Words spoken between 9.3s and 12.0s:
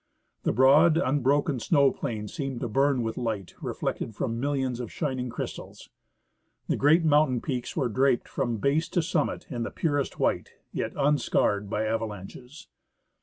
in the purest white, as yet unscarred by